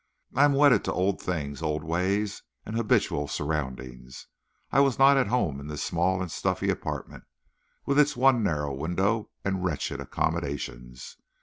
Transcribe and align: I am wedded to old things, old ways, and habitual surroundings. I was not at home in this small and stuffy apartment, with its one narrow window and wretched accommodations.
I 0.33 0.45
am 0.45 0.53
wedded 0.53 0.83
to 0.85 0.91
old 0.93 1.21
things, 1.21 1.61
old 1.61 1.83
ways, 1.83 2.41
and 2.65 2.75
habitual 2.75 3.27
surroundings. 3.27 4.25
I 4.71 4.79
was 4.79 4.97
not 4.97 5.15
at 5.15 5.27
home 5.27 5.59
in 5.59 5.67
this 5.67 5.83
small 5.83 6.23
and 6.23 6.31
stuffy 6.31 6.71
apartment, 6.71 7.25
with 7.85 7.99
its 7.99 8.17
one 8.17 8.41
narrow 8.41 8.73
window 8.73 9.29
and 9.45 9.63
wretched 9.63 9.99
accommodations. 10.01 11.17